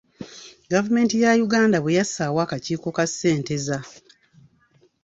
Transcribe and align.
Gavumenti 0.71 1.15
ya 1.23 1.31
Yuganda 1.39 1.77
bwe 1.79 1.95
yassaawo 1.99 2.39
akakiiko 2.45 2.87
ka 2.95 3.05
Ssenteza 3.09 3.77